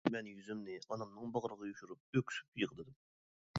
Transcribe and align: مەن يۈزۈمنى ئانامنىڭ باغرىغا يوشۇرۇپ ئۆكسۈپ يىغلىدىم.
مەن 0.13 0.27
يۈزۈمنى 0.29 0.77
ئانامنىڭ 0.85 1.35
باغرىغا 1.37 1.69
يوشۇرۇپ 1.73 2.19
ئۆكسۈپ 2.21 2.61
يىغلىدىم. 2.65 3.01